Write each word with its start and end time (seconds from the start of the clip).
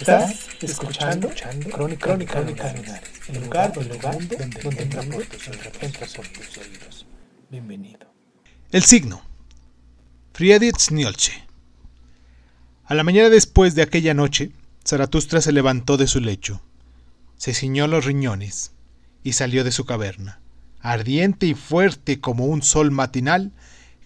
Estás 0.00 0.46
escuchando, 0.60 1.28
Crónica, 1.28 2.06
Crónica, 2.06 2.34
Crónica 2.34 2.72
Lunares, 2.72 3.02
el 3.26 3.42
lugar, 3.42 3.72
el 3.76 3.88
lugar 3.88 4.28
donde, 4.28 4.60
donde 4.62 4.82
entra 4.84 5.02
por 5.02 5.24
tus 5.24 5.48
oídos, 5.48 5.72
entra 5.80 6.06
por 6.14 6.28
tus 6.28 6.56
oídos. 6.56 7.06
Bienvenido. 7.50 8.06
El 8.70 8.84
signo. 8.84 9.22
Friedrich 10.32 10.92
Nietzsche. 10.92 11.32
A 12.84 12.94
la 12.94 13.02
mañana 13.02 13.28
después 13.28 13.74
de 13.74 13.82
aquella 13.82 14.14
noche, 14.14 14.52
Zaratustra 14.86 15.40
se 15.40 15.50
levantó 15.50 15.96
de 15.96 16.06
su 16.06 16.20
lecho, 16.20 16.62
se 17.36 17.52
ciñó 17.52 17.88
los 17.88 18.04
riñones 18.04 18.70
y 19.24 19.32
salió 19.32 19.64
de 19.64 19.72
su 19.72 19.84
caverna, 19.84 20.40
ardiente 20.80 21.46
y 21.46 21.54
fuerte 21.54 22.20
como 22.20 22.46
un 22.46 22.62
sol 22.62 22.92
matinal 22.92 23.50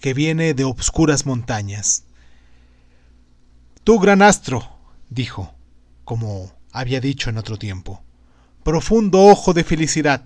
que 0.00 0.14
viene 0.14 0.54
de 0.54 0.64
obscuras 0.64 1.26
montañas. 1.26 2.04
Tú, 3.84 3.98
gran 3.98 4.22
astro, 4.22 4.74
dijo, 5.10 5.54
como 6.04 6.52
había 6.70 7.00
dicho 7.00 7.30
en 7.30 7.38
otro 7.38 7.58
tiempo, 7.58 8.02
profundo 8.64 9.20
ojo 9.26 9.52
de 9.52 9.64
felicidad, 9.64 10.24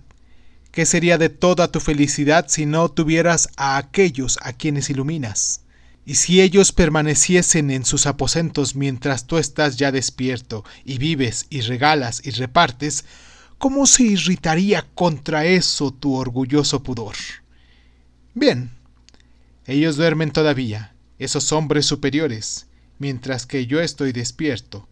¿qué 0.70 0.86
sería 0.86 1.18
de 1.18 1.28
toda 1.28 1.72
tu 1.72 1.80
felicidad 1.80 2.46
si 2.48 2.66
no 2.66 2.90
tuvieras 2.90 3.48
a 3.56 3.76
aquellos 3.76 4.38
a 4.42 4.52
quienes 4.52 4.90
iluminas? 4.90 5.62
Y 6.04 6.14
si 6.14 6.40
ellos 6.40 6.70
permaneciesen 6.70 7.70
en 7.70 7.84
sus 7.84 8.06
aposentos 8.06 8.76
mientras 8.76 9.26
tú 9.26 9.38
estás 9.38 9.76
ya 9.76 9.90
despierto, 9.90 10.64
y 10.84 10.98
vives, 10.98 11.46
y 11.50 11.62
regalas, 11.62 12.20
y 12.24 12.30
repartes, 12.30 13.04
¿cómo 13.58 13.86
se 13.86 14.04
irritaría 14.04 14.86
contra 14.94 15.46
eso 15.46 15.92
tu 15.92 16.14
orgulloso 16.14 16.84
pudor? 16.84 17.16
Bien, 18.34 18.70
ellos 19.66 19.96
duermen 19.96 20.30
todavía, 20.30 20.94
esos 21.18 21.50
hombres 21.50 21.86
superiores, 21.86 22.66
mientras 22.98 23.46
que 23.46 23.66
yo 23.66 23.80
estoy 23.80 24.12
despierto. 24.12 24.88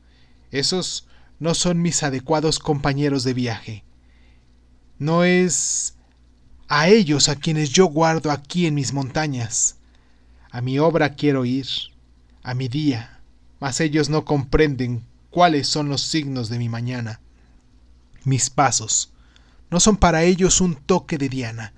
Esos 0.54 1.08
no 1.40 1.52
son 1.52 1.82
mis 1.82 2.04
adecuados 2.04 2.60
compañeros 2.60 3.24
de 3.24 3.34
viaje. 3.34 3.84
No 5.00 5.24
es 5.24 5.96
a 6.68 6.86
ellos 6.88 7.28
a 7.28 7.34
quienes 7.34 7.70
yo 7.70 7.86
guardo 7.86 8.30
aquí 8.30 8.66
en 8.66 8.76
mis 8.76 8.92
montañas. 8.92 9.78
A 10.52 10.60
mi 10.60 10.78
obra 10.78 11.16
quiero 11.16 11.44
ir, 11.44 11.66
a 12.44 12.54
mi 12.54 12.68
día, 12.68 13.20
mas 13.58 13.80
ellos 13.80 14.10
no 14.10 14.24
comprenden 14.24 15.02
cuáles 15.28 15.66
son 15.66 15.88
los 15.88 16.02
signos 16.02 16.48
de 16.48 16.60
mi 16.60 16.68
mañana. 16.68 17.20
Mis 18.22 18.48
pasos 18.48 19.12
no 19.72 19.80
son 19.80 19.96
para 19.96 20.22
ellos 20.22 20.60
un 20.60 20.76
toque 20.76 21.18
de 21.18 21.28
diana. 21.28 21.72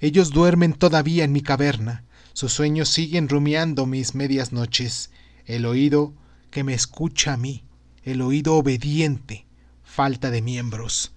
Ellos 0.00 0.30
duermen 0.30 0.72
todavía 0.72 1.24
en 1.24 1.32
mi 1.32 1.42
caverna, 1.42 2.04
sus 2.32 2.54
sueños 2.54 2.88
siguen 2.88 3.28
rumiando 3.28 3.84
mis 3.84 4.14
medias 4.14 4.50
noches, 4.50 5.10
el 5.44 5.66
oído 5.66 6.14
que 6.50 6.64
me 6.64 6.72
escucha 6.72 7.34
a 7.34 7.36
mí, 7.36 7.64
el 8.10 8.22
oído 8.22 8.54
obediente, 8.54 9.44
falta 9.84 10.30
de 10.30 10.40
miembros. 10.40 11.12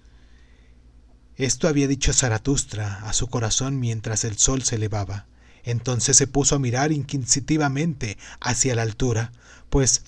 Esto 1.36 1.66
había 1.66 1.88
dicho 1.88 2.12
Zaratustra 2.12 3.08
a 3.08 3.14
su 3.14 3.28
corazón 3.28 3.80
mientras 3.80 4.24
el 4.24 4.36
sol 4.36 4.62
se 4.62 4.76
elevaba. 4.76 5.26
Entonces 5.64 6.18
se 6.18 6.26
puso 6.26 6.56
a 6.56 6.58
mirar 6.58 6.92
inquisitivamente 6.92 8.18
hacia 8.40 8.74
la 8.74 8.82
altura, 8.82 9.32
pues 9.70 10.02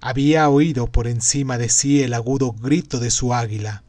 había 0.00 0.48
oído 0.48 0.88
por 0.88 1.06
encima 1.06 1.56
de 1.56 1.68
sí 1.68 2.02
el 2.02 2.14
agudo 2.14 2.52
grito 2.52 2.98
de 2.98 3.10
su 3.12 3.32
águila. 3.32 3.84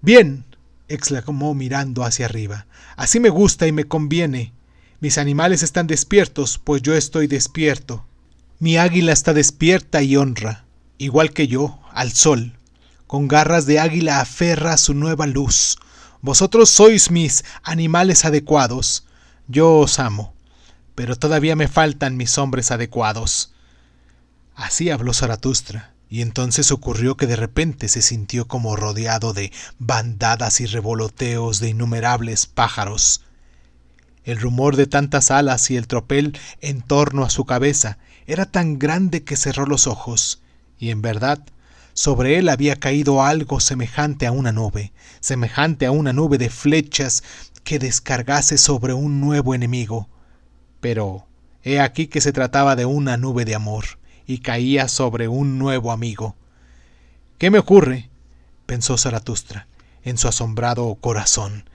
Bien, 0.00 0.44
exclamó 0.88 1.54
mirando 1.54 2.04
hacia 2.04 2.24
arriba, 2.24 2.66
así 2.96 3.20
me 3.20 3.28
gusta 3.28 3.66
y 3.66 3.72
me 3.72 3.84
conviene. 3.84 4.52
Mis 5.00 5.18
animales 5.18 5.62
están 5.62 5.86
despiertos, 5.86 6.58
pues 6.58 6.80
yo 6.80 6.94
estoy 6.94 7.26
despierto. 7.26 8.06
Mi 8.60 8.78
águila 8.78 9.12
está 9.12 9.34
despierta 9.34 10.02
y 10.02 10.16
honra, 10.16 10.64
igual 10.98 11.32
que 11.32 11.48
yo, 11.48 11.80
al 11.92 12.12
sol. 12.12 12.58
Con 13.06 13.26
garras 13.26 13.64
de 13.64 13.80
águila 13.80 14.20
aferra 14.20 14.76
su 14.76 14.94
nueva 14.94 15.26
luz. 15.26 15.78
Vosotros 16.20 16.68
sois 16.68 17.10
mis 17.10 17.44
animales 17.62 18.24
adecuados. 18.24 19.06
Yo 19.46 19.78
os 19.78 19.98
amo, 19.98 20.34
pero 20.94 21.16
todavía 21.16 21.56
me 21.56 21.68
faltan 21.68 22.16
mis 22.16 22.36
hombres 22.36 22.70
adecuados. 22.70 23.54
Así 24.54 24.90
habló 24.90 25.14
Zaratustra, 25.14 25.94
y 26.10 26.22
entonces 26.22 26.72
ocurrió 26.72 27.16
que 27.16 27.26
de 27.26 27.36
repente 27.36 27.88
se 27.88 28.02
sintió 28.02 28.48
como 28.48 28.76
rodeado 28.76 29.32
de 29.32 29.52
bandadas 29.78 30.60
y 30.60 30.66
revoloteos 30.66 31.60
de 31.60 31.70
innumerables 31.70 32.46
pájaros. 32.46 33.22
El 34.24 34.40
rumor 34.40 34.76
de 34.76 34.86
tantas 34.86 35.30
alas 35.30 35.70
y 35.70 35.76
el 35.76 35.86
tropel 35.86 36.36
en 36.60 36.82
torno 36.82 37.24
a 37.24 37.30
su 37.30 37.44
cabeza 37.44 37.98
era 38.26 38.44
tan 38.44 38.78
grande 38.78 39.22
que 39.22 39.36
cerró 39.36 39.64
los 39.64 39.86
ojos, 39.86 40.42
y 40.78 40.90
en 40.90 41.02
verdad 41.02 41.40
sobre 41.98 42.38
él 42.38 42.48
había 42.48 42.76
caído 42.76 43.24
algo 43.24 43.58
semejante 43.58 44.26
a 44.28 44.32
una 44.32 44.52
nube, 44.52 44.92
semejante 45.18 45.84
a 45.84 45.90
una 45.90 46.12
nube 46.12 46.38
de 46.38 46.48
flechas 46.48 47.24
que 47.64 47.80
descargase 47.80 48.56
sobre 48.56 48.92
un 48.92 49.20
nuevo 49.20 49.52
enemigo. 49.52 50.08
Pero 50.80 51.26
he 51.64 51.80
aquí 51.80 52.06
que 52.06 52.20
se 52.20 52.32
trataba 52.32 52.76
de 52.76 52.84
una 52.84 53.16
nube 53.16 53.44
de 53.44 53.56
amor, 53.56 53.84
y 54.26 54.38
caía 54.38 54.86
sobre 54.86 55.26
un 55.26 55.58
nuevo 55.58 55.90
amigo. 55.90 56.36
¿Qué 57.36 57.50
me 57.50 57.58
ocurre? 57.58 58.10
pensó 58.66 58.96
Zaratustra 58.96 59.66
en 60.04 60.18
su 60.18 60.28
asombrado 60.28 60.94
corazón, 60.94 61.68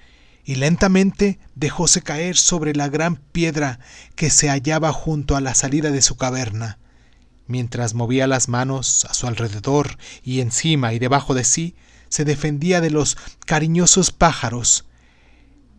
y 0.45 0.55
lentamente 0.55 1.37
dejóse 1.55 2.01
caer 2.01 2.37
sobre 2.37 2.73
la 2.73 2.87
gran 2.87 3.17
piedra 3.17 3.79
que 4.15 4.29
se 4.29 4.49
hallaba 4.49 4.93
junto 4.93 5.35
a 5.35 5.41
la 5.41 5.53
salida 5.53 5.91
de 5.91 6.01
su 6.01 6.15
caverna. 6.15 6.77
Mientras 7.47 7.93
movía 7.93 8.27
las 8.27 8.47
manos 8.47 9.05
a 9.05 9.13
su 9.13 9.27
alrededor 9.27 9.97
y 10.23 10.39
encima 10.39 10.93
y 10.93 10.99
debajo 10.99 11.33
de 11.33 11.43
sí, 11.43 11.75
se 12.09 12.25
defendía 12.25 12.79
de 12.79 12.89
los 12.89 13.17
cariñosos 13.45 14.11
pájaros. 14.11 14.85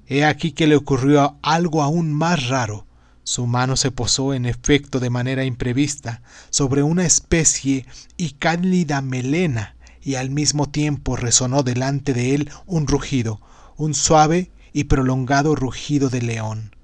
He 0.07 0.25
aquí 0.25 0.53
que 0.53 0.67
le 0.67 0.77
ocurrió 0.77 1.39
algo 1.43 1.83
aún 1.83 2.13
más 2.13 2.49
raro. 2.49 2.87
Su 3.23 3.47
mano 3.47 3.77
se 3.77 3.91
posó 3.91 4.35
en 4.35 4.45
efecto 4.45 5.01
de 5.01 5.09
manera 5.09 5.45
imprevista 5.45 6.23
sobre 6.51 6.83
una 6.83 7.07
especie 7.07 7.87
y 8.17 8.33
cálida 8.33 9.01
melena, 9.01 9.77
y 10.03 10.17
al 10.17 10.29
mismo 10.29 10.69
tiempo 10.69 11.17
resonó 11.17 11.63
delante 11.63 12.13
de 12.13 12.35
él 12.35 12.51
un 12.67 12.87
rugido, 12.87 13.41
un 13.77 13.95
suave 13.95 14.51
y 14.75 14.85
prolongado 14.85 15.55
rugido 15.55 16.11
de 16.11 16.21
león. 16.21 16.77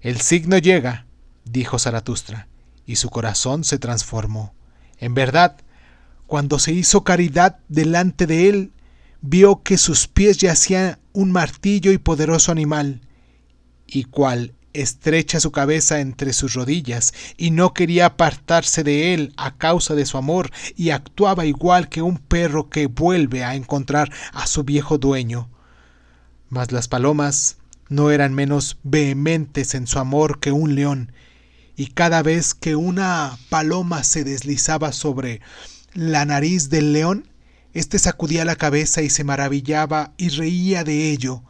El 0.00 0.20
signo 0.20 0.58
llega, 0.58 1.06
dijo 1.44 1.78
Zaratustra, 1.78 2.48
y 2.88 2.96
su 2.96 3.10
corazón 3.10 3.64
se 3.64 3.78
transformó. 3.78 4.54
En 4.96 5.12
verdad, 5.12 5.58
cuando 6.26 6.58
se 6.58 6.72
hizo 6.72 7.04
caridad 7.04 7.58
delante 7.68 8.26
de 8.26 8.48
él, 8.48 8.72
vio 9.20 9.62
que 9.62 9.76
sus 9.76 10.08
pies 10.08 10.38
yacían 10.38 10.98
un 11.12 11.30
martillo 11.30 11.92
y 11.92 11.98
poderoso 11.98 12.50
animal, 12.50 13.02
y 13.86 14.04
cual 14.04 14.54
estrecha 14.72 15.38
su 15.38 15.52
cabeza 15.52 16.00
entre 16.00 16.32
sus 16.32 16.54
rodillas, 16.54 17.12
y 17.36 17.50
no 17.50 17.74
quería 17.74 18.06
apartarse 18.06 18.82
de 18.84 19.12
él 19.12 19.34
a 19.36 19.58
causa 19.58 19.94
de 19.94 20.06
su 20.06 20.16
amor, 20.16 20.50
y 20.74 20.88
actuaba 20.88 21.44
igual 21.44 21.90
que 21.90 22.00
un 22.00 22.16
perro 22.16 22.70
que 22.70 22.86
vuelve 22.86 23.44
a 23.44 23.54
encontrar 23.54 24.10
a 24.32 24.46
su 24.46 24.64
viejo 24.64 24.96
dueño. 24.96 25.50
Mas 26.48 26.72
las 26.72 26.88
palomas 26.88 27.58
no 27.90 28.10
eran 28.10 28.32
menos 28.32 28.78
vehementes 28.82 29.74
en 29.74 29.86
su 29.86 29.98
amor 29.98 30.40
que 30.40 30.52
un 30.52 30.74
león, 30.74 31.12
y 31.78 31.86
cada 31.86 32.24
vez 32.24 32.54
que 32.54 32.74
una 32.74 33.38
paloma 33.50 34.02
se 34.02 34.24
deslizaba 34.24 34.92
sobre 34.92 35.40
la 35.94 36.24
nariz 36.24 36.70
del 36.70 36.92
león, 36.92 37.30
éste 37.72 38.00
sacudía 38.00 38.44
la 38.44 38.56
cabeza 38.56 39.00
y 39.00 39.10
se 39.10 39.22
maravillaba 39.22 40.12
y 40.16 40.30
reía 40.30 40.82
de 40.82 41.12
ello. 41.12 41.44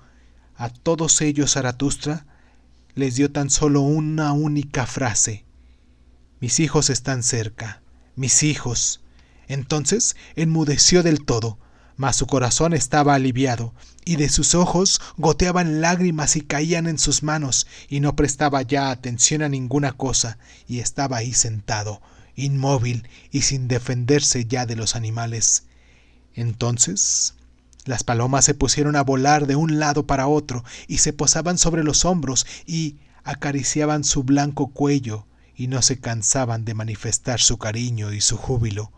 A 0.54 0.68
todos 0.68 1.22
ellos 1.22 1.54
Zaratustra 1.54 2.26
les 2.94 3.16
dio 3.16 3.32
tan 3.32 3.48
solo 3.48 3.80
una 3.80 4.32
única 4.32 4.84
frase. 4.84 5.46
Mis 6.40 6.60
hijos 6.60 6.90
están 6.90 7.22
cerca, 7.22 7.80
mis 8.14 8.42
hijos. 8.42 9.00
Entonces 9.46 10.14
enmudeció 10.36 11.02
del 11.02 11.24
todo, 11.24 11.58
mas 11.98 12.16
su 12.16 12.26
corazón 12.26 12.72
estaba 12.72 13.14
aliviado, 13.14 13.74
y 14.06 14.16
de 14.16 14.30
sus 14.30 14.54
ojos 14.54 15.02
goteaban 15.18 15.82
lágrimas 15.82 16.36
y 16.36 16.40
caían 16.40 16.86
en 16.86 16.96
sus 16.96 17.22
manos, 17.22 17.66
y 17.90 18.00
no 18.00 18.16
prestaba 18.16 18.62
ya 18.62 18.90
atención 18.90 19.42
a 19.42 19.50
ninguna 19.50 19.92
cosa, 19.92 20.38
y 20.66 20.78
estaba 20.78 21.18
ahí 21.18 21.34
sentado, 21.34 22.00
inmóvil 22.36 23.08
y 23.32 23.42
sin 23.42 23.66
defenderse 23.66 24.46
ya 24.46 24.64
de 24.64 24.76
los 24.76 24.94
animales. 24.94 25.64
Entonces 26.34 27.34
las 27.84 28.04
palomas 28.04 28.44
se 28.44 28.54
pusieron 28.54 28.96
a 28.96 29.02
volar 29.02 29.46
de 29.46 29.56
un 29.56 29.80
lado 29.80 30.06
para 30.06 30.28
otro, 30.28 30.62
y 30.86 30.98
se 30.98 31.12
posaban 31.12 31.58
sobre 31.58 31.82
los 31.82 32.04
hombros, 32.04 32.46
y 32.64 32.96
acariciaban 33.24 34.04
su 34.04 34.22
blanco 34.22 34.68
cuello, 34.68 35.26
y 35.56 35.66
no 35.66 35.82
se 35.82 35.98
cansaban 35.98 36.64
de 36.64 36.74
manifestar 36.74 37.40
su 37.40 37.58
cariño 37.58 38.12
y 38.12 38.20
su 38.20 38.36
júbilo. 38.36 38.92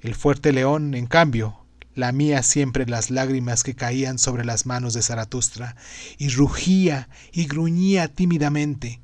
El 0.00 0.16
fuerte 0.16 0.52
león, 0.52 0.94
en 0.94 1.06
cambio, 1.06 1.61
lamía 1.94 2.42
siempre 2.42 2.86
las 2.86 3.10
lágrimas 3.10 3.62
que 3.62 3.74
caían 3.74 4.18
sobre 4.18 4.44
las 4.44 4.66
manos 4.66 4.94
de 4.94 5.02
Zaratustra, 5.02 5.76
y 6.18 6.28
rugía 6.28 7.08
y 7.32 7.46
gruñía 7.46 8.08
tímidamente. 8.08 9.00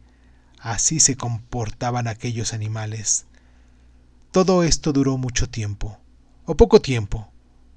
Así 0.59 1.01
se 1.01 1.17
comportaban 1.17 2.09
aquellos 2.09 2.53
animales. 2.53 3.27
Todo 4.31 4.63
esto 4.63 4.93
duró 4.93 5.17
mucho 5.17 5.49
tiempo, 5.49 5.99
o 6.45 6.57
poco 6.57 6.81
tiempo, 6.81 7.31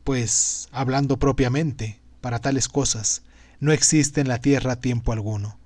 pues, 0.04 0.68
hablando 0.72 1.18
propiamente, 1.18 2.00
para 2.22 2.40
tales 2.40 2.68
cosas, 2.68 3.24
no 3.60 3.72
existe 3.72 4.22
en 4.22 4.28
la 4.28 4.40
tierra 4.40 4.75
tiempo 4.78 5.12
alguno. 5.12 5.60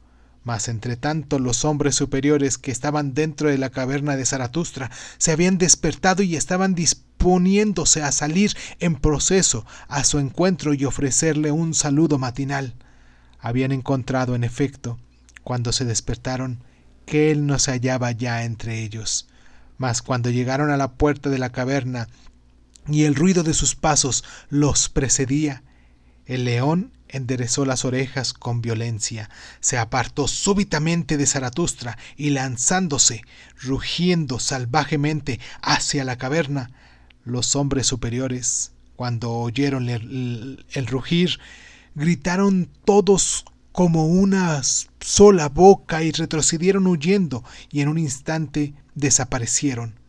Mas 0.43 0.67
entre 0.67 0.95
tanto 0.95 1.39
los 1.39 1.65
hombres 1.65 1.95
superiores 1.95 2.57
que 2.59 2.71
estaban 2.71 3.13
dentro 3.13 3.49
de 3.49 3.57
la 3.57 3.71
caverna 3.71 4.15
de 4.15 4.25
Zaratustra 4.25 4.91
se 5.17 5.31
habían 5.31 5.57
despertado 5.57 6.21
y 6.21 6.35
estaban 6.35 6.75
disponiéndose 7.25 8.03
a 8.03 8.11
salir 8.11 8.55
en 8.79 8.97
proceso 8.97 9.65
a 9.87 10.03
su 10.03 10.19
encuentro 10.19 10.75
y 10.75 10.85
ofrecerle 10.85 11.49
un 11.49 11.73
saludo 11.73 12.19
matinal. 12.19 12.75
Habían 13.39 13.71
encontrado, 13.71 14.35
en 14.35 14.43
efecto, 14.43 14.99
cuando 15.43 15.71
se 15.71 15.85
despertaron, 15.85 16.59
que 17.07 17.31
él 17.31 17.47
no 17.47 17.57
se 17.57 17.71
hallaba 17.71 18.11
ya 18.11 18.43
entre 18.43 18.83
ellos. 18.83 19.27
Mas 19.79 20.03
cuando 20.03 20.29
llegaron 20.29 20.69
a 20.69 20.77
la 20.77 20.91
puerta 20.91 21.31
de 21.31 21.39
la 21.39 21.51
caverna 21.51 22.09
y 22.87 23.05
el 23.05 23.15
ruido 23.15 23.41
de 23.41 23.55
sus 23.55 23.73
pasos 23.73 24.23
los 24.49 24.87
precedía, 24.87 25.63
el 26.27 26.45
león 26.45 26.91
enderezó 27.07 27.65
las 27.65 27.85
orejas 27.85 28.33
con 28.33 28.61
violencia, 28.61 29.31
se 29.61 29.79
apartó 29.79 30.27
súbitamente 30.27 31.17
de 31.17 31.25
Zaratustra 31.25 31.97
y 32.17 32.29
lanzándose, 32.29 33.23
rugiendo 33.59 34.37
salvajemente 34.37 35.39
hacia 35.63 36.03
la 36.03 36.17
caverna, 36.19 36.69
los 37.25 37.55
hombres 37.55 37.87
superiores, 37.87 38.71
cuando 38.95 39.31
oyeron 39.31 39.89
el, 39.89 40.87
rugir, 40.87 41.39
gritaron 41.95 42.69
todos 42.85 43.45
como 43.71 44.05
una 44.05 44.61
sola 45.01 45.49
boca 45.49 46.03
y 46.03 46.11
retrocedieron 46.11 46.87
huyendo 46.87 47.43
y 47.71 47.81
en 47.81 47.89
un 47.89 47.97
instante 47.97 48.73
desaparecieron. 48.93 49.99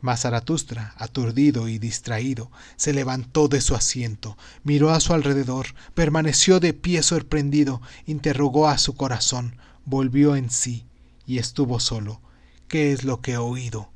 Mas 0.00 0.22
Zaratustra, 0.22 0.94
aturdido 0.98 1.68
y 1.68 1.78
distraído, 1.78 2.50
se 2.76 2.92
levantó 2.92 3.48
de 3.48 3.60
su 3.60 3.74
asiento, 3.74 4.36
miró 4.62 4.90
a 4.90 5.00
su 5.00 5.14
alrededor, 5.14 5.66
permaneció 5.94 6.60
de 6.60 6.74
pie 6.74 7.02
sorprendido, 7.02 7.80
interrogó 8.04 8.68
a 8.68 8.78
su 8.78 8.94
corazón, 8.94 9.56
volvió 9.84 10.36
en 10.36 10.50
sí 10.50 10.86
y 11.26 11.38
estuvo 11.38 11.80
solo. 11.80 12.20
¿Qué 12.68 12.92
es 12.92 13.04
lo 13.04 13.20
que 13.20 13.32
he 13.32 13.36
oído? 13.36 13.90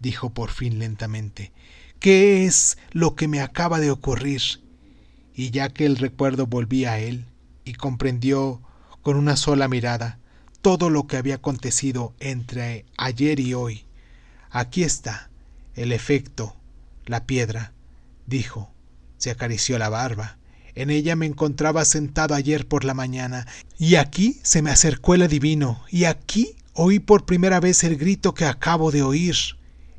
dijo 0.00 0.30
por 0.30 0.50
fin 0.50 0.78
lentamente. 0.78 1.52
¿Qué 2.00 2.46
es 2.46 2.78
lo 2.92 3.14
que 3.14 3.28
me 3.28 3.42
acaba 3.42 3.78
de 3.78 3.90
ocurrir? 3.90 4.40
Y 5.34 5.50
ya 5.50 5.68
que 5.68 5.84
el 5.84 5.98
recuerdo 5.98 6.46
volvía 6.46 6.92
a 6.92 6.98
él, 6.98 7.26
y 7.66 7.74
comprendió 7.74 8.62
con 9.02 9.16
una 9.16 9.36
sola 9.36 9.68
mirada 9.68 10.18
todo 10.62 10.88
lo 10.88 11.06
que 11.06 11.18
había 11.18 11.34
acontecido 11.34 12.14
entre 12.18 12.86
ayer 12.96 13.38
y 13.38 13.52
hoy, 13.52 13.84
aquí 14.48 14.82
está, 14.82 15.28
el 15.74 15.92
efecto, 15.92 16.56
la 17.04 17.26
piedra, 17.26 17.74
dijo. 18.26 18.72
Se 19.18 19.30
acarició 19.30 19.78
la 19.78 19.90
barba. 19.90 20.38
En 20.74 20.88
ella 20.88 21.16
me 21.16 21.26
encontraba 21.26 21.84
sentado 21.84 22.34
ayer 22.34 22.66
por 22.66 22.84
la 22.84 22.94
mañana, 22.94 23.46
y 23.78 23.96
aquí 23.96 24.40
se 24.42 24.62
me 24.62 24.70
acercó 24.70 25.14
el 25.14 25.20
adivino, 25.20 25.84
y 25.90 26.04
aquí 26.04 26.56
oí 26.72 26.98
por 26.98 27.26
primera 27.26 27.60
vez 27.60 27.84
el 27.84 27.98
grito 27.98 28.32
que 28.32 28.46
acabo 28.46 28.90
de 28.90 29.02
oír, 29.02 29.36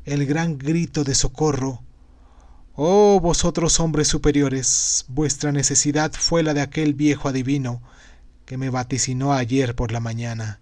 el 0.04 0.26
gran 0.26 0.58
grito 0.58 1.04
de 1.04 1.14
socorro. 1.14 1.84
Oh 2.84 3.20
vosotros 3.20 3.78
hombres 3.78 4.08
superiores, 4.08 5.04
vuestra 5.06 5.52
necesidad 5.52 6.10
fue 6.10 6.42
la 6.42 6.52
de 6.52 6.62
aquel 6.62 6.94
viejo 6.94 7.28
adivino 7.28 7.80
que 8.44 8.56
me 8.56 8.70
vaticinó 8.70 9.34
ayer 9.34 9.76
por 9.76 9.92
la 9.92 10.00
mañana. 10.00 10.58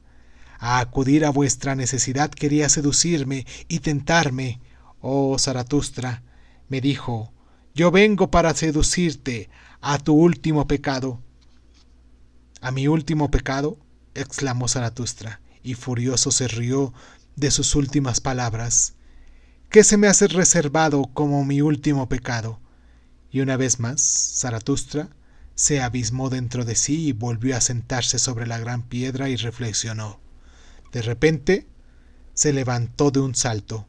A 0.58 0.81
acudir 0.81 1.25
a 1.25 1.31
vuestra 1.31 1.75
necesidad 1.75 2.31
quería 2.31 2.69
seducirme 2.69 3.46
y 3.69 3.78
tentarme, 3.78 4.61
Oh 5.00 5.38
Zaratustra, 5.38 6.22
me 6.69 6.82
dijo, 6.82 7.32
yo 7.75 7.90
vengo 7.90 8.31
para 8.31 8.52
seducirte 8.52 9.49
a 9.81 9.96
tu 9.96 10.12
último 10.12 10.66
pecado. 10.66 11.23
¿A 12.61 12.70
mi 12.70 12.87
último 12.87 13.31
pecado? 13.31 13.78
exclamó 14.14 14.69
Zaratustra, 14.69 15.40
y 15.62 15.73
furioso 15.73 16.32
se 16.32 16.49
rió 16.49 16.93
de 17.37 17.50
sus 17.50 17.75
últimas 17.75 18.20
palabras. 18.20 18.93
¿Qué 19.70 19.84
se 19.84 19.96
me 19.96 20.08
hace 20.08 20.26
reservado 20.26 21.05
como 21.14 21.44
mi 21.44 21.61
último 21.61 22.08
pecado? 22.08 22.58
Y 23.31 23.40
una 23.40 23.56
vez 23.56 23.78
más, 23.78 24.00
Zaratustra 24.37 25.11
se 25.55 25.81
abismó 25.81 26.28
dentro 26.28 26.64
de 26.64 26.75
sí 26.75 27.08
y 27.08 27.12
volvió 27.12 27.56
a 27.56 27.61
sentarse 27.61 28.19
sobre 28.19 28.49
la 28.49 28.58
gran 28.58 28.82
piedra 28.82 29.28
y 29.28 29.37
reflexionó. 29.37 30.19
De 30.90 31.02
repente, 31.02 31.69
se 32.34 32.52
levantó 32.52 33.12
de 33.12 33.20
un 33.20 33.37
salto, 33.37 33.87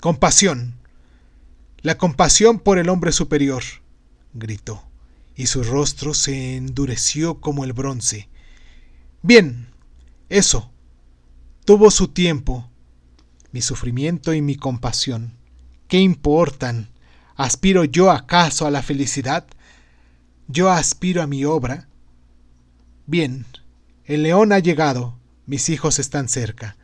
Compasión. 0.00 0.76
La 1.82 1.98
compasión 1.98 2.58
por 2.58 2.78
el 2.78 2.88
hombre 2.88 3.12
superior, 3.12 3.62
gritó, 4.32 4.82
y 5.36 5.48
su 5.48 5.62
rostro 5.62 6.14
se 6.14 6.56
endureció 6.56 7.42
como 7.42 7.64
el 7.64 7.74
bronce. 7.74 8.30
Bien, 9.20 9.68
eso. 10.30 10.72
Tuvo 11.66 11.90
su 11.90 12.08
tiempo. 12.08 12.69
Mi 13.52 13.62
sufrimiento 13.62 14.34
y 14.34 14.42
mi 14.42 14.56
compasión. 14.56 15.34
¿Qué 15.88 15.98
importan? 15.98 16.88
¿Aspiro 17.36 17.84
yo 17.84 18.10
acaso 18.10 18.66
a 18.66 18.70
la 18.70 18.82
felicidad? 18.82 19.46
¿Yo 20.46 20.70
aspiro 20.70 21.22
a 21.22 21.26
mi 21.26 21.44
obra? 21.44 21.88
Bien, 23.06 23.46
el 24.04 24.22
león 24.22 24.52
ha 24.52 24.58
llegado, 24.58 25.16
mis 25.46 25.68
hijos 25.68 25.98
están 25.98 26.28
cerca. 26.28 26.76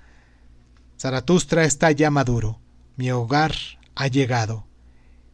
Zaratustra 0.99 1.65
está 1.65 1.91
ya 1.93 2.11
maduro. 2.11 2.59
Mi 2.97 3.11
hogar 3.11 3.55
ha 3.95 4.07
llegado. 4.09 4.67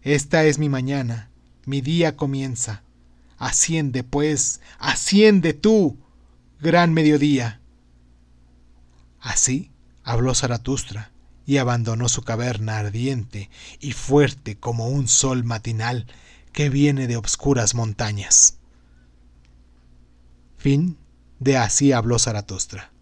Esta 0.02 0.45
es 0.45 0.59
mi 0.59 0.68
mañana, 0.68 1.30
mi 1.64 1.80
día 1.80 2.16
comienza. 2.16 2.83
Asciende, 3.38 4.02
pues, 4.02 4.61
asciende 4.78 5.54
tú, 5.54 5.97
gran 6.61 6.92
mediodía. 6.92 7.61
Así 9.21 9.71
habló 10.02 10.35
Zaratustra, 10.35 11.12
y 11.46 11.58
abandonó 11.58 12.08
su 12.08 12.22
caverna 12.22 12.78
ardiente 12.78 13.50
y 13.80 13.92
fuerte 13.92 14.56
como 14.56 14.88
un 14.88 15.08
sol 15.08 15.44
matinal 15.44 16.06
que 16.52 16.68
viene 16.68 17.06
de 17.06 17.16
obscuras 17.16 17.75
montañas. 17.75 18.58
Fin 20.58 20.96
de 21.40 21.56
Así 21.56 21.92
habló 21.92 22.18
Zaratustra. 22.18 22.92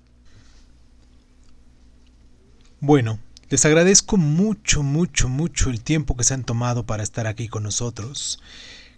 Bueno, 2.80 3.18
les 3.50 3.64
agradezco 3.66 4.16
mucho, 4.16 4.82
mucho, 4.82 5.28
mucho 5.28 5.68
el 5.68 5.82
tiempo 5.82 6.16
que 6.16 6.24
se 6.24 6.34
han 6.34 6.44
tomado 6.44 6.86
para 6.86 7.02
estar 7.02 7.26
aquí 7.26 7.48
con 7.48 7.64
nosotros. 7.64 8.40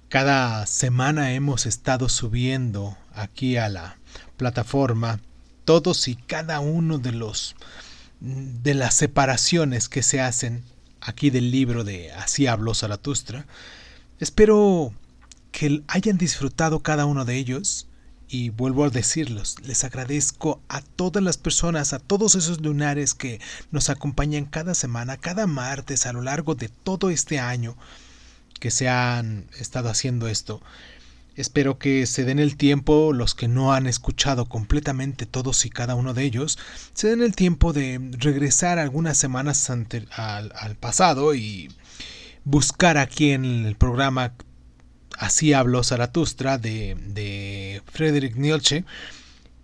Cada 0.08 0.66
semana 0.66 1.32
hemos 1.32 1.66
estado 1.66 2.08
subiendo 2.08 2.96
aquí 3.14 3.56
a 3.56 3.68
la 3.68 3.98
plataforma 4.36 5.20
todos 5.64 6.06
y 6.06 6.16
cada 6.16 6.60
uno 6.60 6.98
de 6.98 7.12
los 7.12 7.56
de 8.22 8.74
las 8.74 8.94
separaciones 8.94 9.88
que 9.88 10.04
se 10.04 10.20
hacen 10.20 10.62
aquí 11.00 11.30
del 11.30 11.50
libro 11.50 11.82
de 11.82 12.12
Así 12.12 12.46
habló 12.46 12.72
Zaratustra. 12.72 13.46
Espero 14.20 14.94
que 15.50 15.82
hayan 15.88 16.18
disfrutado 16.18 16.80
cada 16.80 17.04
uno 17.04 17.24
de 17.24 17.36
ellos 17.36 17.88
y 18.28 18.50
vuelvo 18.50 18.84
a 18.84 18.90
decirlos, 18.90 19.56
les 19.64 19.82
agradezco 19.82 20.62
a 20.68 20.80
todas 20.80 21.22
las 21.22 21.36
personas, 21.36 21.92
a 21.92 21.98
todos 21.98 22.36
esos 22.36 22.60
lunares 22.60 23.12
que 23.12 23.40
nos 23.72 23.90
acompañan 23.90 24.46
cada 24.46 24.74
semana, 24.74 25.16
cada 25.16 25.48
martes 25.48 26.06
a 26.06 26.12
lo 26.12 26.22
largo 26.22 26.54
de 26.54 26.68
todo 26.68 27.10
este 27.10 27.40
año 27.40 27.76
que 28.60 28.70
se 28.70 28.88
han 28.88 29.48
estado 29.58 29.90
haciendo 29.90 30.28
esto. 30.28 30.62
Espero 31.34 31.78
que 31.78 32.06
se 32.06 32.24
den 32.24 32.38
el 32.38 32.56
tiempo, 32.56 33.12
los 33.12 33.34
que 33.34 33.48
no 33.48 33.72
han 33.72 33.86
escuchado 33.86 34.46
completamente 34.46 35.26
todos 35.26 35.64
y 35.64 35.70
cada 35.70 35.94
uno 35.94 36.12
de 36.14 36.24
ellos, 36.24 36.58
se 36.92 37.08
den 37.08 37.22
el 37.22 37.34
tiempo 37.34 37.72
de 37.72 38.00
regresar 38.18 38.78
algunas 38.78 39.16
semanas 39.16 39.70
al, 39.70 40.76
pasado 40.78 41.34
y 41.34 41.70
buscar 42.44 42.98
aquí 42.98 43.30
en 43.30 43.44
el 43.44 43.76
programa 43.76 44.34
Así 45.18 45.52
habló 45.52 45.84
Zaratustra 45.84 46.58
de, 46.58 46.96
de 47.06 47.82
Friedrich 47.92 48.34
Nietzsche. 48.34 48.84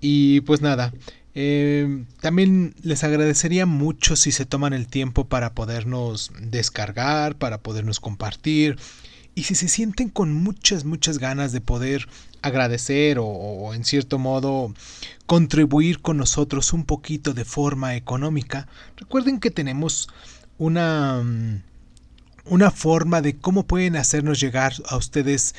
Y 0.01 0.43
pues 0.43 0.61
nada, 0.61 0.93
eh, 1.35 2.05
también 2.21 2.75
les 2.83 3.05
agradecería 3.05 3.65
mucho 3.65 4.17
si 4.17 4.33
se 4.33 4.45
toman 4.45 4.73
el 4.73 4.89
tiempo 4.89 5.29
para 5.29 5.55
podernos 5.55 6.33
descargar, 6.41 7.37
para 7.37 7.59
podernos 7.59 8.01
compartir. 8.01 8.77
Y 9.39 9.45
si 9.45 9.55
se 9.55 9.69
sienten 9.69 10.09
con 10.09 10.33
muchas, 10.33 10.85
muchas 10.85 11.19
ganas 11.19 11.53
de 11.53 11.61
poder 11.61 12.09
agradecer 12.43 13.19
o, 13.21 13.73
en 13.73 13.85
cierto 13.85 14.19
modo 14.19 14.75
contribuir 15.27 16.03
con 16.03 16.17
nosotros 16.17 16.73
un 16.73 16.85
poquito 16.85 17.35
de 17.35 17.45
forma 17.45 17.95
económica, 17.95 18.67
recuerden 18.97 19.39
que 19.39 19.53
tenemos 19.53 20.09
una, 20.59 21.23
mm, 21.23 21.63
una 22.47 22.73
forma 22.73 23.23
de 23.23 23.37
cómo 23.37 23.65
pueden 23.65 23.95
hacernos 23.95 24.41
llegar 24.41 24.73
a 24.89 24.97
ustedes 24.97 25.55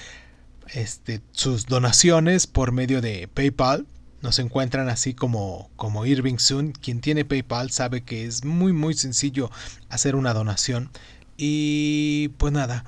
este, 0.74 1.22
sus 1.32 1.66
donaciones 1.66 2.48
por 2.48 2.74
medio 2.74 3.00
de 3.00 3.30
PayPal. 3.34 3.88
Nos 4.22 4.40
encuentran 4.40 4.90
así 4.90 5.14
como, 5.14 5.70
como 5.78 6.06
Irving 6.06 6.40
Sun. 6.40 6.74
Quien 6.74 7.00
tiene 7.00 7.24
PayPal 7.24 7.72
sabe 7.72 8.02
que 8.02 8.26
es 8.26 8.44
muy 8.44 8.74
muy 8.74 8.94
sencillo 8.94 9.50
hacer 9.88 10.18
una 10.18 10.34
donación. 10.34 10.90
Y 11.38 12.28
pues 12.38 12.52
nada, 12.52 12.84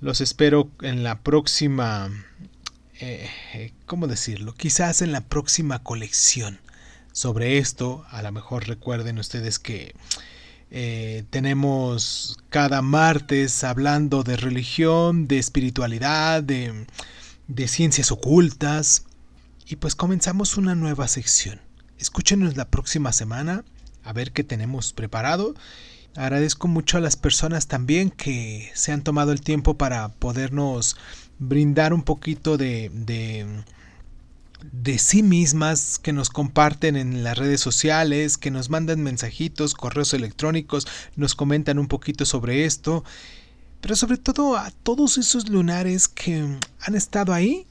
los 0.00 0.20
espero 0.20 0.70
en 0.82 1.02
la 1.02 1.20
próxima... 1.20 2.10
Eh, 2.98 3.72
¿Cómo 3.84 4.06
decirlo? 4.06 4.54
Quizás 4.54 5.02
en 5.02 5.12
la 5.12 5.20
próxima 5.20 5.82
colección. 5.82 6.60
Sobre 7.12 7.58
esto, 7.58 8.04
a 8.10 8.22
lo 8.22 8.32
mejor 8.32 8.66
recuerden 8.66 9.18
ustedes 9.18 9.58
que 9.58 9.94
eh, 10.70 11.24
tenemos 11.30 12.38
cada 12.50 12.82
martes 12.82 13.64
hablando 13.64 14.22
de 14.22 14.36
religión, 14.36 15.28
de 15.28 15.38
espiritualidad, 15.38 16.42
de, 16.42 16.86
de 17.48 17.68
ciencias 17.68 18.10
ocultas. 18.10 19.04
Y 19.66 19.76
pues 19.76 19.94
comenzamos 19.94 20.56
una 20.56 20.74
nueva 20.74 21.08
sección. 21.08 21.60
Escúchenos 21.98 22.56
la 22.56 22.68
próxima 22.68 23.12
semana 23.12 23.64
a 24.04 24.12
ver 24.12 24.32
qué 24.32 24.44
tenemos 24.44 24.92
preparado. 24.92 25.54
Agradezco 26.16 26.66
mucho 26.66 26.96
a 26.96 27.00
las 27.00 27.16
personas 27.16 27.66
también 27.66 28.10
que 28.10 28.70
se 28.74 28.92
han 28.92 29.02
tomado 29.02 29.32
el 29.32 29.42
tiempo 29.42 29.74
para 29.74 30.08
podernos 30.08 30.96
brindar 31.38 31.92
un 31.92 32.02
poquito 32.02 32.56
de, 32.56 32.90
de, 32.94 33.46
de, 34.72 34.98
sí 34.98 35.22
mismas, 35.22 35.98
que 35.98 36.14
nos 36.14 36.30
comparten 36.30 36.96
en 36.96 37.22
las 37.22 37.36
redes 37.36 37.60
sociales, 37.60 38.38
que 38.38 38.50
nos 38.50 38.70
mandan 38.70 39.02
mensajitos, 39.02 39.74
correos 39.74 40.14
electrónicos, 40.14 40.86
nos 41.16 41.34
comentan 41.34 41.78
un 41.78 41.86
poquito 41.86 42.24
sobre 42.24 42.64
esto. 42.64 43.04
Pero 43.82 43.94
sobre 43.94 44.16
todo 44.16 44.56
a 44.56 44.70
todos 44.70 45.18
esos 45.18 45.50
lunares 45.50 46.08
que 46.08 46.58
han 46.80 46.94
estado 46.94 47.34
ahí, 47.34 47.66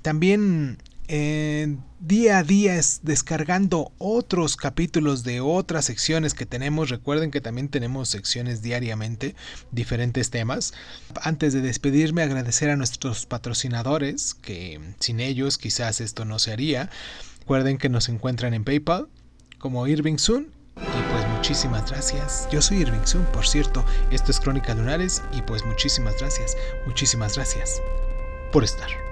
también 0.00 0.78
eh, 1.12 1.76
día 1.98 2.38
a 2.38 2.44
día 2.44 2.76
es 2.76 3.00
descargando 3.02 3.90
otros 3.98 4.56
capítulos 4.56 5.24
de 5.24 5.40
otras 5.40 5.86
secciones 5.86 6.34
que 6.34 6.46
tenemos. 6.46 6.88
Recuerden 6.88 7.32
que 7.32 7.40
también 7.40 7.68
tenemos 7.68 8.08
secciones 8.08 8.62
diariamente, 8.62 9.34
diferentes 9.72 10.30
temas. 10.30 10.72
Antes 11.20 11.52
de 11.52 11.62
despedirme, 11.62 12.22
agradecer 12.22 12.70
a 12.70 12.76
nuestros 12.76 13.26
patrocinadores, 13.26 14.34
que 14.34 14.80
sin 15.00 15.18
ellos 15.18 15.58
quizás 15.58 16.00
esto 16.00 16.24
no 16.24 16.38
se 16.38 16.52
haría. 16.52 16.90
Recuerden 17.40 17.78
que 17.78 17.88
nos 17.88 18.08
encuentran 18.08 18.54
en 18.54 18.62
PayPal 18.62 19.08
como 19.58 19.88
Irving 19.88 20.18
Sun. 20.18 20.52
Y 20.76 21.12
pues 21.12 21.28
muchísimas 21.34 21.90
gracias. 21.90 22.46
Yo 22.52 22.62
soy 22.62 22.82
Irving 22.82 23.04
Sun, 23.04 23.24
por 23.32 23.48
cierto. 23.48 23.84
Esto 24.12 24.30
es 24.30 24.38
Crónicas 24.38 24.76
Lunares 24.76 25.22
y 25.32 25.42
pues 25.42 25.64
muchísimas 25.64 26.16
gracias. 26.20 26.56
Muchísimas 26.86 27.34
gracias 27.34 27.82
por 28.52 28.62
estar. 28.62 29.09